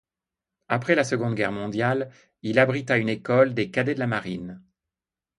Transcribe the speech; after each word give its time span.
Après 0.67 0.95
la 0.95 1.03
Seconde 1.03 1.35
Guerre 1.35 1.51
mondiale, 1.51 2.09
il 2.41 2.57
abrita 2.57 2.97
une 2.97 3.07
école 3.09 3.53
des 3.53 3.69
cadets 3.69 3.93
de 3.93 3.99
la 3.99 4.07
marine. 4.07 4.59